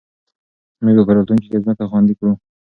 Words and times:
موږ 0.83 0.97
به 1.07 1.11
راتلونکې 1.15 1.47
کې 1.51 1.61
ځمکه 1.63 1.83
خوندي 1.89 2.13
کړو. 2.19 2.31